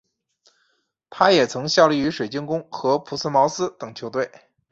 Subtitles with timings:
[1.11, 4.31] 他也曾效力于水晶宫和朴茨茅斯等球队。